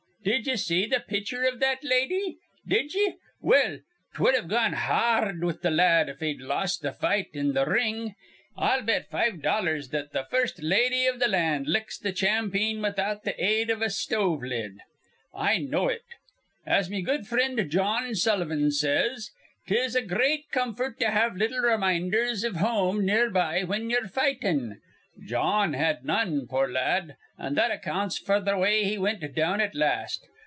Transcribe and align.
Did 0.23 0.45
ye 0.45 0.55
see 0.55 0.85
the 0.85 0.99
pitcher 0.99 1.43
iv 1.45 1.59
that 1.61 1.83
lady? 1.83 2.37
Did 2.67 2.93
ye? 2.93 3.15
Well, 3.41 3.79
'twud've 4.13 4.47
gone 4.47 4.73
har 4.73 5.29
rd 5.29 5.43
with 5.43 5.61
th' 5.63 5.71
lad 5.71 6.09
if 6.09 6.19
he'd 6.19 6.41
lost 6.41 6.83
th' 6.83 6.93
fight 6.95 7.29
in 7.33 7.55
th' 7.55 7.65
ring. 7.67 8.13
He'd 8.55 8.63
have 8.63 8.69
to 8.69 8.69
lose 8.69 8.69
another 8.69 8.69
at 8.69 8.77
home. 8.77 8.77
I'll 8.77 8.81
bet 8.85 9.09
five 9.09 9.41
dollars 9.41 9.89
that 9.89 10.13
th' 10.13 10.29
first 10.29 10.61
lady 10.61 11.05
iv 11.05 11.19
th' 11.19 11.27
land 11.27 11.65
licks 11.65 11.97
th' 11.97 12.15
champeen 12.15 12.83
without 12.83 13.23
th' 13.23 13.33
aid 13.39 13.71
iv 13.71 13.81
a 13.81 13.89
stove 13.89 14.43
lid. 14.43 14.77
I 15.33 15.57
know 15.57 15.87
it. 15.87 16.03
"As 16.67 16.87
me 16.87 17.01
good 17.01 17.25
frind, 17.25 17.57
Jawn 17.71 18.13
Sullivan, 18.13 18.69
says, 18.69 19.31
'tis 19.65 19.95
a 19.95 20.03
great 20.03 20.51
comfort 20.51 20.99
to 20.99 21.09
have 21.09 21.35
little 21.35 21.61
reminders 21.61 22.43
iv 22.43 22.57
home 22.57 23.03
near 23.07 23.31
by 23.31 23.61
whin 23.63 23.89
ye're 23.89 24.07
fightin'. 24.07 24.81
Jawn 25.23 25.73
had 25.73 26.05
none, 26.05 26.47
poor 26.47 26.71
lad; 26.71 27.15
an' 27.37 27.53
that 27.55 27.69
accounts 27.69 28.17
f'r 28.19 28.39
th' 28.43 28.57
way 28.57 28.85
he 28.85 28.97
wint 28.97 29.35
down 29.35 29.59
at 29.61 29.75
last. 29.75 30.25